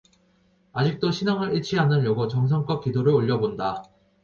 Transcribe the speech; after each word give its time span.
아직도 0.73 1.11
신앙을 1.11 1.53
잃지 1.53 1.77
않으려고 1.79 2.27
정성껏 2.27 2.83
기도를 2.83 3.13
올려 3.13 3.37
본다. 3.37 3.83